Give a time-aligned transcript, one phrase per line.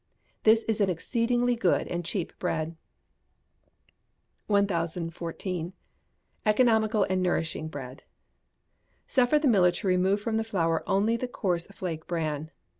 [0.41, 2.75] This is an exceedingly good and cheap bread.
[4.47, 5.73] 1014.
[6.43, 8.03] Economical and Nourishing Bread.
[9.05, 12.49] Suffer the miller to remove from the flour only the coarse flake bran.